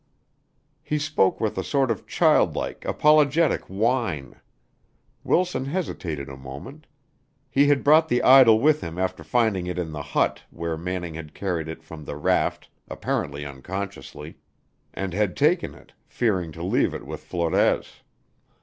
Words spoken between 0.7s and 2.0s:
He spoke with a sort